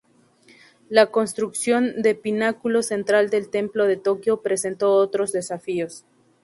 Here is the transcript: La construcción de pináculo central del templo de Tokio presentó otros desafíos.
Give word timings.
La 0.89 1.11
construcción 1.11 2.01
de 2.01 2.15
pináculo 2.15 2.81
central 2.81 3.29
del 3.29 3.51
templo 3.51 3.85
de 3.85 3.97
Tokio 3.97 4.41
presentó 4.41 4.93
otros 4.95 5.31
desafíos. 5.31 6.05